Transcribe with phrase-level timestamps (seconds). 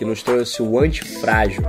[0.00, 1.62] que nos trouxe o Antifrágil.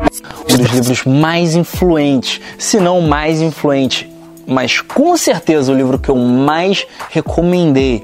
[0.49, 4.09] Um dos livros mais influentes, se não o mais influente,
[4.47, 8.01] mas com certeza o livro que eu mais recomendei,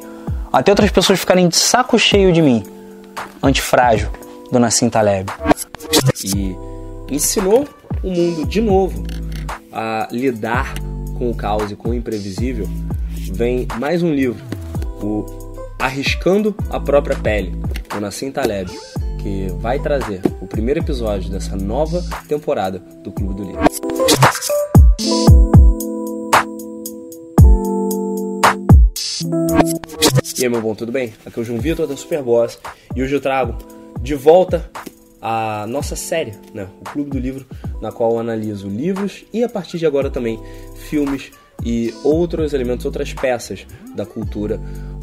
[0.51, 2.61] até outras pessoas ficarem de saco cheio de mim.
[3.41, 4.09] Antifrágil,
[4.51, 5.31] do Nassim Taleb.
[6.21, 6.57] E
[7.09, 7.65] ensinou
[8.03, 9.05] o mundo de novo
[9.71, 10.73] a lidar
[11.17, 12.67] com o caos e com o imprevisível.
[13.31, 14.43] Vem mais um livro,
[15.01, 15.25] o
[15.79, 17.55] Arriscando a Própria Pele,
[17.89, 18.69] do Nassim Taleb
[19.27, 23.61] que vai trazer o primeiro episódio dessa nova temporada do Clube do Livro.
[30.37, 31.13] E aí, meu bom, tudo bem?
[31.25, 32.57] Aqui é o João Vitor da Superboss
[32.95, 33.57] e hoje eu trago
[34.01, 34.69] de volta
[35.21, 36.67] a nossa série, né?
[36.79, 37.45] o Clube do Livro,
[37.81, 40.39] na qual eu analiso livros e a partir de agora também
[40.87, 41.31] filmes
[41.65, 44.59] e outros elementos, outras peças da cultura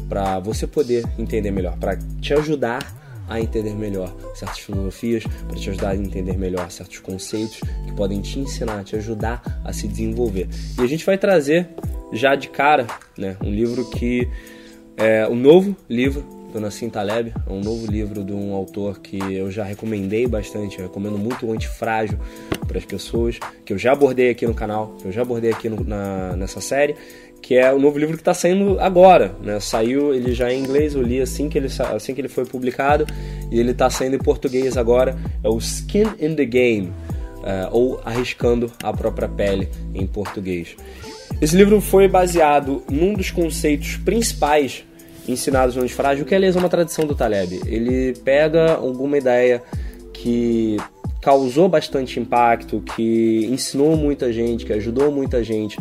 [0.09, 5.69] para você poder entender melhor, para te ajudar a entender melhor certas filosofias, para te
[5.69, 10.47] ajudar a entender melhor certos conceitos que podem te ensinar, te ajudar a se desenvolver.
[10.79, 11.69] E a gente vai trazer
[12.11, 12.87] já de cara
[13.17, 14.29] né, um livro que
[14.97, 16.23] é um novo livro
[16.55, 20.79] do Nassim Taleb, é um novo livro de um autor que eu já recomendei bastante,
[20.79, 22.17] eu recomendo muito o Antifrágil
[22.65, 25.67] para as pessoas, que eu já abordei aqui no canal, que eu já abordei aqui
[25.67, 26.95] no, na, nessa série,
[27.45, 29.59] que é o novo livro que está saindo agora, né?
[29.59, 33.05] Saiu ele já em inglês, eu li assim que ele assim que ele foi publicado
[33.51, 35.15] e ele está saindo em português agora.
[35.43, 40.75] É o Skin in the Game uh, ou Arriscando a própria pele em português.
[41.39, 44.83] Esse livro foi baseado num dos conceitos principais
[45.27, 47.61] ensinados no Antifrágil, que aliás é uma tradição do Taleb.
[47.67, 49.61] Ele pega alguma ideia
[50.11, 50.77] que
[51.21, 55.77] causou bastante impacto, que ensinou muita gente, que ajudou muita gente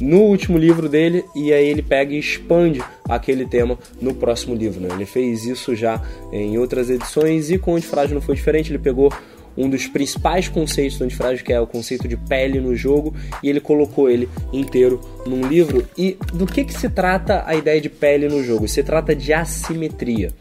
[0.00, 4.80] no último livro dele e aí ele pega e expande aquele tema no próximo livro.
[4.80, 4.88] Né?
[4.92, 6.02] Ele fez isso já
[6.32, 8.70] em outras edições e com o Antifrágil não foi diferente.
[8.70, 9.12] Ele pegou
[9.56, 13.48] um dos principais conceitos do Antifrágil, que é o conceito de pele no jogo, e
[13.48, 15.86] ele colocou ele inteiro num livro.
[15.96, 18.66] E do que, que se trata a ideia de pele no jogo?
[18.66, 20.32] Se trata de assimetria.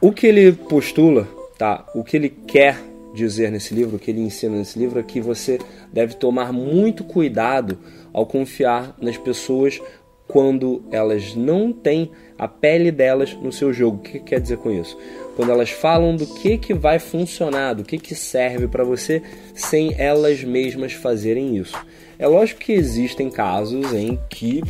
[0.00, 1.28] O que ele postula,
[1.58, 1.86] tá?
[1.94, 5.58] O que ele quer dizer nesse livro, que ele ensina nesse livro é que você
[5.92, 7.78] deve tomar muito cuidado
[8.12, 9.80] ao confiar nas pessoas
[10.26, 13.98] quando elas não têm a pele delas no seu jogo.
[13.98, 14.96] O que quer dizer com isso?
[15.34, 19.22] Quando elas falam do que, que vai funcionar, do que, que serve para você,
[19.54, 21.76] sem elas mesmas fazerem isso.
[22.18, 24.62] É lógico que existem casos em que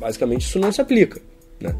[0.00, 1.20] basicamente isso não se aplica.
[1.60, 1.74] Né?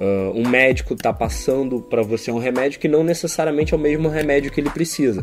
[0.00, 4.08] Uh, um médico está passando para você um remédio que não necessariamente é o mesmo
[4.08, 5.22] remédio que ele precisa.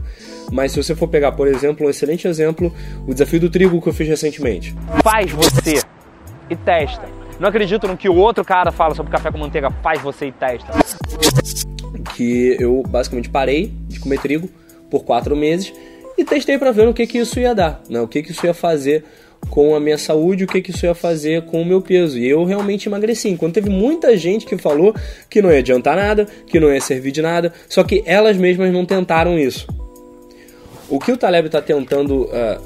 [0.51, 2.71] Mas se você for pegar, por exemplo, um excelente exemplo,
[3.07, 4.75] o desafio do trigo que eu fiz recentemente.
[5.03, 5.81] Faz você
[6.47, 7.09] e testa.
[7.39, 9.71] Não acredito no que o outro cara fala sobre café com manteiga.
[9.81, 10.71] Faz você e testa.
[12.15, 14.47] Que eu basicamente parei de comer trigo
[14.91, 15.73] por quatro meses
[16.17, 17.99] e testei para ver o que, que isso ia dar, né?
[18.01, 19.03] o que, que isso ia fazer
[19.49, 22.17] com a minha saúde, o que, que isso ia fazer com o meu peso.
[22.17, 23.29] E eu realmente emagreci.
[23.29, 24.93] Enquanto teve muita gente que falou
[25.29, 28.71] que não ia adiantar nada, que não ia servir de nada, só que elas mesmas
[28.71, 29.67] não tentaram isso.
[30.89, 32.61] O que o Taleb está tentando uh,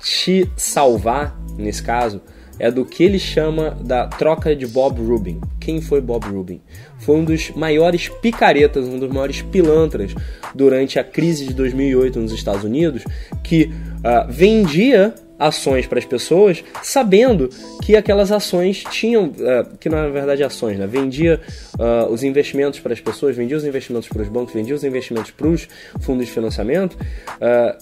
[0.00, 2.20] te salvar, nesse caso,
[2.58, 5.40] é do que ele chama da troca de Bob Rubin.
[5.60, 6.60] Quem foi Bob Rubin?
[6.98, 10.14] Foi um dos maiores picaretas, um dos maiores pilantras
[10.54, 13.04] durante a crise de 2008 nos Estados Unidos,
[13.42, 17.50] que uh, vendia ações para as pessoas, sabendo
[17.82, 20.86] que aquelas ações tinham, uh, que na verdade ações, né?
[20.86, 21.40] vendia
[21.78, 25.30] uh, os investimentos para as pessoas, vendia os investimentos para os bancos, vendia os investimentos
[25.30, 25.68] para os
[26.00, 27.76] fundos de financiamento, uh,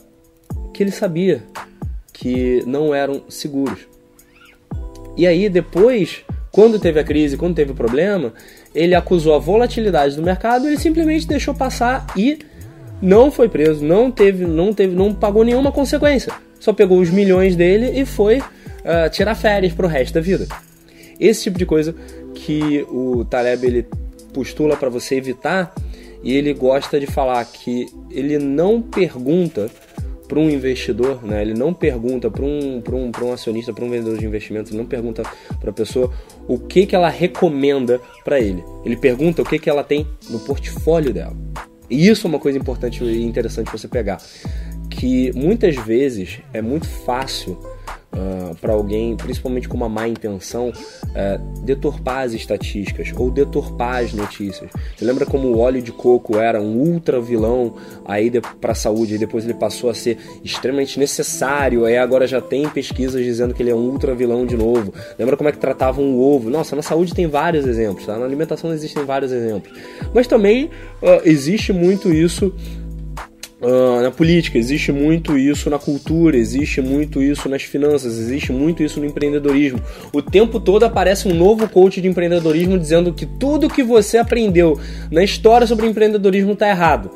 [0.73, 1.43] que ele sabia
[2.12, 3.87] que não eram seguros.
[5.17, 8.33] E aí depois, quando teve a crise, quando teve o problema,
[8.75, 12.39] ele acusou a volatilidade do mercado, ele simplesmente deixou passar e
[13.01, 16.33] não foi preso, não teve, não teve, não pagou nenhuma consequência
[16.65, 20.47] só pegou os milhões dele e foi uh, tirar férias pro resto da vida.
[21.21, 21.95] Esse tipo de coisa
[22.35, 23.87] que o Taleb ele
[24.33, 25.75] postula para você evitar
[26.23, 29.71] e ele gosta de falar que ele não pergunta
[30.27, 31.43] para um investidor, né?
[31.43, 34.87] ele não pergunta para um, um, um acionista, para um vendedor de investimentos, ele não
[34.87, 35.23] pergunta
[35.61, 36.11] para a pessoa
[36.49, 38.65] o que, que ela recomenda para ele.
[38.87, 41.37] Ele pergunta o que, que ela tem no portfólio dela.
[41.91, 44.19] E isso é uma coisa importante e interessante você pegar
[44.94, 50.69] que muitas vezes é muito fácil uh, ah, para alguém, principalmente com uma má intenção,
[50.70, 54.70] uh, deturpar as estatísticas ou deturpar as notícias.
[54.96, 57.75] Você lembra como o óleo de coco era um ultra vilão
[58.05, 58.31] aí
[58.61, 62.69] para a saúde e depois ele passou a ser extremamente necessário, aí agora já tem
[62.69, 64.93] pesquisas dizendo que ele é um ultra vilão de novo.
[65.19, 66.50] Lembra como é que tratavam o ovo?
[66.50, 68.17] Nossa, na saúde tem vários exemplos, tá?
[68.17, 69.73] na alimentação existem vários exemplos.
[70.14, 70.67] Mas também
[71.02, 72.55] uh, existe muito isso
[73.65, 78.83] Uh, na política, existe muito isso na cultura, existe muito isso nas finanças, existe muito
[78.83, 79.81] isso no empreendedorismo.
[80.13, 84.79] O tempo todo aparece um novo coach de empreendedorismo dizendo que tudo que você aprendeu
[85.11, 87.11] na história sobre empreendedorismo está errado.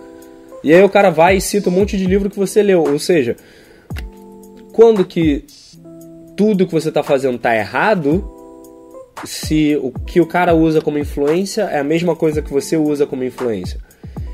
[0.65, 2.83] E aí o cara vai e cita um monte de livro que você leu.
[2.83, 3.37] Ou seja,
[4.73, 5.45] quando que
[6.35, 8.25] tudo que você está fazendo está errado,
[9.23, 13.07] se o que o cara usa como influência é a mesma coisa que você usa
[13.07, 13.79] como influência.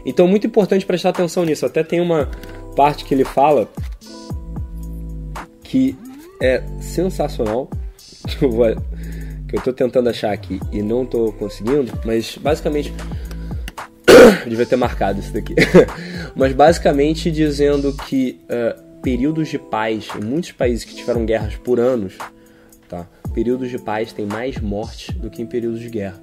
[0.05, 1.65] Então, muito importante prestar atenção nisso.
[1.65, 2.29] Até tem uma
[2.77, 3.69] parte que ele fala
[5.63, 5.97] que
[6.41, 7.71] é sensacional,
[8.39, 8.67] que eu, vou,
[9.49, 12.93] que eu tô tentando achar aqui e não tô conseguindo, mas basicamente.
[14.47, 15.55] devia ter marcado isso daqui.
[16.37, 21.79] mas basicamente dizendo que uh, períodos de paz, em muitos países que tiveram guerras por
[21.79, 22.15] anos,
[22.89, 23.07] tá?
[23.35, 26.23] períodos de paz têm mais mortes do que em períodos de guerra.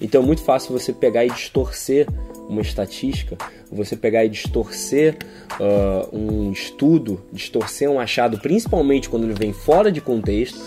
[0.00, 2.06] Então é muito fácil você pegar e distorcer
[2.48, 3.36] uma estatística,
[3.70, 5.16] você pegar e distorcer
[5.58, 10.60] uh, um estudo, distorcer um achado, principalmente quando ele vem fora de contexto,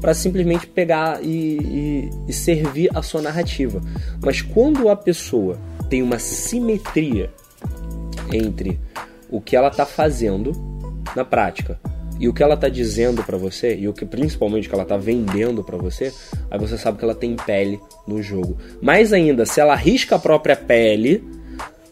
[0.00, 3.80] para simplesmente pegar e, e, e servir a sua narrativa.
[4.22, 5.58] Mas quando a pessoa
[5.88, 7.32] tem uma simetria
[8.32, 8.78] entre
[9.30, 10.52] o que ela está fazendo
[11.16, 11.80] na prática
[12.24, 14.96] e o que ela está dizendo para você e o que principalmente que ela está
[14.96, 16.10] vendendo para você,
[16.50, 18.56] aí você sabe que ela tem pele no jogo.
[18.80, 21.22] Mais ainda, se ela arrisca a própria pele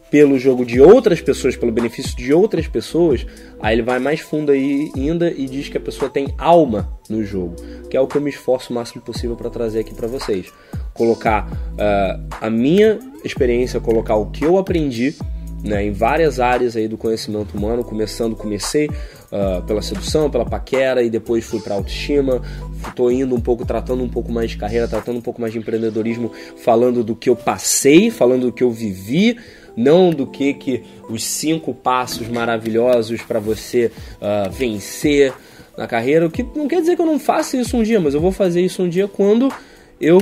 [0.09, 3.27] pelo jogo de outras pessoas, pelo benefício de outras pessoas,
[3.61, 7.23] aí ele vai mais fundo aí ainda e diz que a pessoa tem alma no
[7.23, 7.55] jogo,
[7.87, 10.51] que é o que eu me esforço o máximo possível para trazer aqui para vocês.
[10.95, 15.15] Colocar uh, a minha experiência, colocar o que eu aprendi
[15.63, 18.89] né, em várias áreas aí do conhecimento humano, começando, comecei
[19.33, 22.41] uh, pela sedução, pela paquera e depois fui para autoestima,
[22.87, 25.59] estou indo um pouco, tratando um pouco mais de carreira, tratando um pouco mais de
[25.59, 29.37] empreendedorismo, falando do que eu passei, falando do que eu vivi,
[29.75, 33.91] não do que, que os cinco passos maravilhosos para você
[34.21, 35.33] uh, vencer
[35.75, 38.13] na carreira, o que não quer dizer que eu não faça isso um dia, mas
[38.13, 39.51] eu vou fazer isso um dia quando
[39.99, 40.19] eu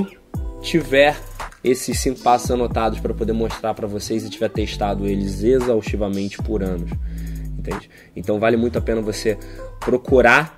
[0.62, 1.14] tiver
[1.62, 6.62] esses cinco passos anotados para poder mostrar para vocês e tiver testado eles exaustivamente por
[6.62, 6.90] anos.
[7.58, 7.88] Entende?
[8.16, 9.38] Então vale muito a pena você
[9.80, 10.56] procurar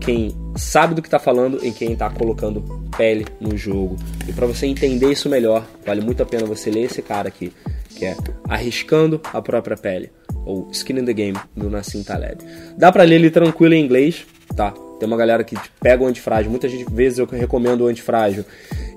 [0.00, 2.62] quem sabe do que está falando e quem está colocando
[2.96, 3.96] pele no jogo.
[4.28, 7.52] E para você entender isso melhor, vale muito a pena você ler esse cara aqui,
[7.90, 8.16] que é
[8.48, 10.10] Arriscando a Própria Pele,
[10.44, 12.44] ou Skin in the Game, do Nassim Taleb.
[12.76, 14.74] Dá para ler ele tranquilo em inglês, tá?
[14.98, 18.44] Tem uma galera que pega o antifrágil, muitas vezes eu recomendo o antifrágil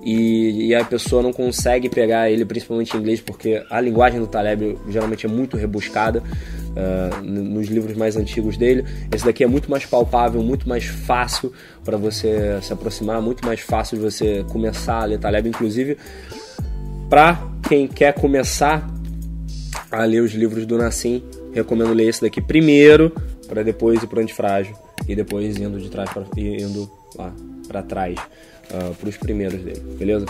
[0.05, 4.27] e, e, a pessoa não consegue pegar ele, principalmente em inglês, porque a linguagem do
[4.27, 8.85] Taleb geralmente é muito rebuscada uh, nos livros mais antigos dele.
[9.11, 11.51] Esse daqui é muito mais palpável, muito mais fácil
[11.83, 15.97] para você se aproximar, muito mais fácil de você começar a ler Taleb, inclusive
[17.09, 18.87] para quem quer começar
[19.91, 23.11] a ler os livros do Nassim, recomendo ler esse daqui primeiro,
[23.47, 24.75] para depois ir para o antifrágil
[25.07, 27.33] e depois indo de trás para indo lá
[27.67, 28.15] para trás
[28.71, 30.25] uh, ah, para os primeiros dele, beleza?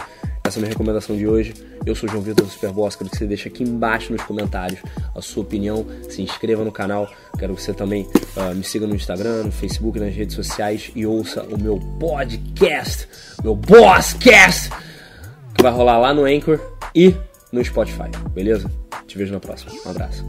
[0.46, 1.56] Essa é a minha recomendação de hoje.
[1.88, 2.96] Eu sou o João Vitor do Superboss.
[2.96, 4.80] Quero que você deixe aqui embaixo nos comentários
[5.16, 5.84] a sua opinião.
[6.08, 7.12] Se inscreva no canal.
[7.40, 8.04] Quero que você também
[8.38, 13.08] uh, me siga no Instagram, no Facebook, nas redes sociais e ouça o meu podcast,
[13.44, 14.70] meu Bosscast,
[15.56, 16.60] que vai rolar lá no Anchor
[16.94, 17.16] e
[17.52, 18.12] no Spotify.
[18.32, 18.70] Beleza?
[19.08, 19.72] Te vejo na próxima.
[19.84, 20.24] Um abraço.